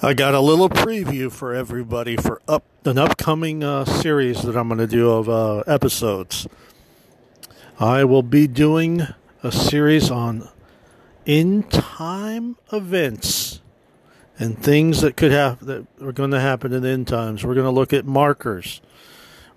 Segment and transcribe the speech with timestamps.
[0.00, 4.68] I got a little preview for everybody for up an upcoming uh, series that I'm
[4.68, 6.46] going to do of uh, episodes.
[7.80, 9.08] I will be doing
[9.42, 10.48] a series on
[11.26, 13.60] in time events
[14.38, 17.44] and things that could have that are going to happen in end times.
[17.44, 18.80] We're going to look at markers.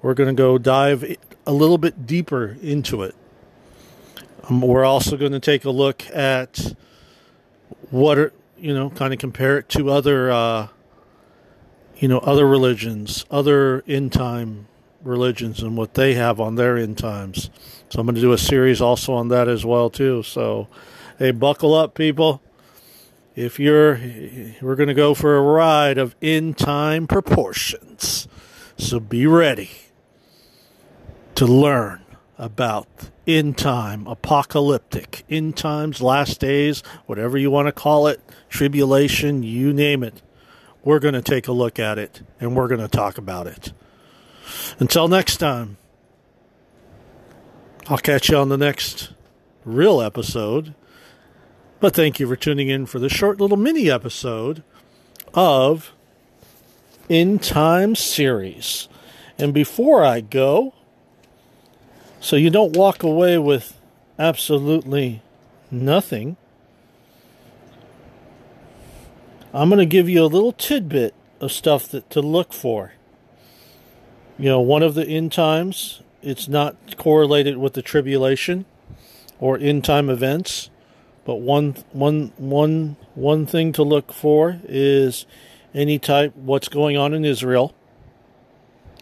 [0.02, 3.14] We're going to go dive a little bit deeper into it.
[4.50, 6.74] Um, we're also going to take a look at
[7.92, 10.68] what are you know, kind of compare it to other, uh,
[11.98, 14.68] you know, other religions, other end time
[15.04, 17.50] religions, and what they have on their end times.
[17.90, 20.24] So I'm going to do a series also on that as well too.
[20.24, 20.68] So,
[21.18, 22.42] hey, buckle up, people.
[23.36, 24.00] If you're,
[24.62, 28.28] we're going to go for a ride of end time proportions.
[28.78, 29.72] So be ready
[31.36, 32.01] to learn
[32.42, 32.88] about
[33.28, 39.72] end time, apocalyptic, end times, last days, whatever you want to call it, tribulation, you
[39.72, 40.24] name it.
[40.84, 43.72] We're going to take a look at it and we're going to talk about it.
[44.80, 45.78] Until next time,
[47.88, 49.14] I'll catch you on the next
[49.64, 50.74] real episode.
[51.80, 54.64] But thank you for tuning in for this short little mini episode
[55.36, 55.94] of
[57.08, 58.88] End Time Series.
[59.38, 60.74] And before I go,
[62.22, 63.82] so you don't walk away with
[64.20, 65.24] absolutely
[65.72, 66.38] nothing.
[69.54, 72.94] I'm going to give you a little tidbit of stuff that to look for.
[74.38, 78.66] You know, one of the end times, it's not correlated with the tribulation
[79.40, 80.70] or end time events,
[81.26, 85.26] but one one one one thing to look for is
[85.74, 87.74] any type what's going on in Israel.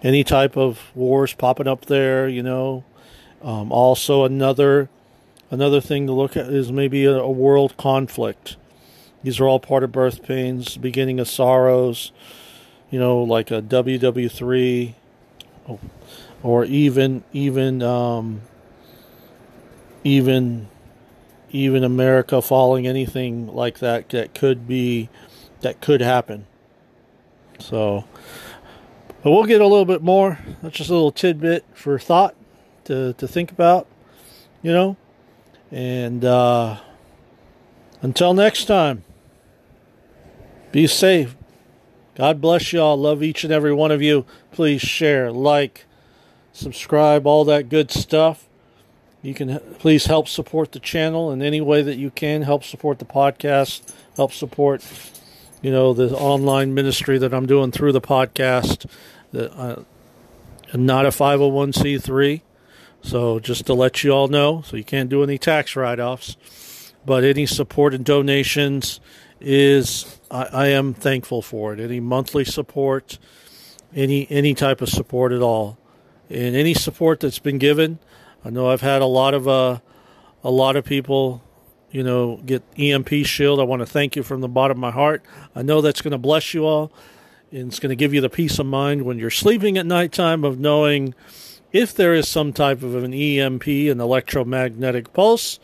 [0.01, 2.85] Any type of wars popping up there, you know,
[3.41, 4.89] um, also, another
[5.51, 8.57] another thing to look at is maybe a, a, world conflict.
[9.23, 12.11] These are all part of birth pains, beginning of sorrows.
[12.91, 14.93] You know, like a WW3,
[16.41, 18.41] or even even um,
[20.03, 20.67] even
[21.51, 25.09] even America falling, anything like that that could be
[25.61, 26.45] that could happen.
[27.59, 28.05] So,
[29.21, 30.39] but we'll get a little bit more.
[30.61, 32.35] That's just a little tidbit for thought
[32.89, 33.87] to, to think about,
[34.63, 34.97] you know.
[35.71, 36.79] And uh,
[38.01, 39.03] until next time,
[40.71, 41.35] be safe.
[42.15, 42.97] God bless you all.
[42.97, 44.25] Love each and every one of you.
[44.51, 45.85] Please share, like,
[46.51, 48.47] subscribe, all that good stuff.
[49.21, 52.41] You can please help support the channel in any way that you can.
[52.41, 53.81] Help support the podcast.
[54.15, 54.83] Help support,
[55.61, 58.89] you know, the online ministry that I'm doing through the podcast.
[59.31, 59.83] That uh,
[60.73, 62.41] I'm not a 501c3.
[63.01, 67.23] So just to let you all know, so you can't do any tax write-offs, but
[67.23, 68.99] any support and donations
[69.39, 71.79] is I, I am thankful for it.
[71.79, 73.17] Any monthly support,
[73.95, 75.77] any any type of support at all,
[76.29, 77.99] and any support that's been given.
[78.43, 79.79] I know I've had a lot of uh,
[80.43, 81.41] a lot of people,
[81.91, 83.59] you know, get EMP Shield.
[83.59, 85.23] I want to thank you from the bottom of my heart.
[85.55, 86.91] I know that's going to bless you all,
[87.51, 90.43] and it's going to give you the peace of mind when you're sleeping at nighttime
[90.43, 91.15] of knowing
[91.71, 95.59] if there is some type of an EMP, an electromagnetic pulse,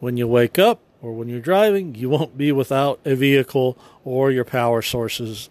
[0.00, 4.30] when you wake up or when you're driving, you won't be without a vehicle or
[4.30, 5.48] your power sources,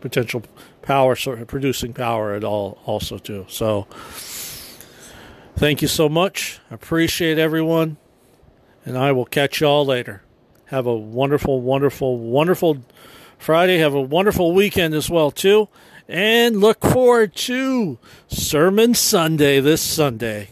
[0.00, 0.42] potential
[0.82, 3.44] power producing power at all, also too.
[3.48, 3.86] So,
[5.56, 6.60] thank you so much.
[6.70, 7.96] Appreciate everyone,
[8.84, 10.22] and I will catch y'all later.
[10.66, 12.84] Have a wonderful, wonderful, wonderful
[13.38, 13.78] Friday.
[13.78, 15.68] Have a wonderful weekend as well too
[16.08, 17.98] and look forward to
[18.28, 20.48] Sermon Sunday this Sunday.